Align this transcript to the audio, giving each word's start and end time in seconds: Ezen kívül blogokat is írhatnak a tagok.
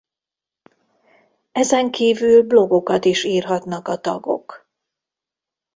Ezen 1.51 1.91
kívül 1.91 2.43
blogokat 2.43 3.05
is 3.05 3.23
írhatnak 3.23 3.87
a 3.87 3.97
tagok. 3.97 4.67